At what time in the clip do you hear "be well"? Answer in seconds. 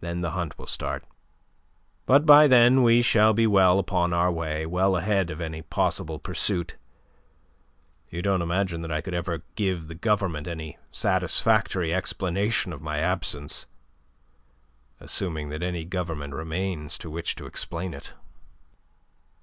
3.34-3.78